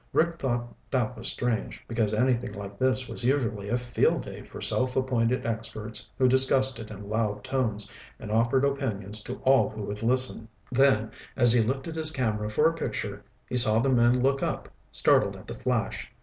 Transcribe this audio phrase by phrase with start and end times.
[0.13, 4.59] Rick thought that was strange, because anything like this was usually a field day for
[4.59, 9.83] self appointed experts who discussed it in loud tones and offered opinions to all who
[9.83, 10.47] would listen.
[10.71, 14.67] Then, as he lifted his camera for a picture, he saw the men look up,
[14.91, 16.11] startled at the flash.